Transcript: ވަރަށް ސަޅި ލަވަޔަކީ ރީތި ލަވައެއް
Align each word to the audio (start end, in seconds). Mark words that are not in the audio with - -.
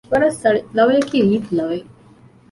ވަރަށް 0.11 0.39
ސަޅި 0.41 0.59
ލަވަޔަކީ 0.77 1.17
ރީތި 1.27 1.51
ލަވައެއް 1.57 1.91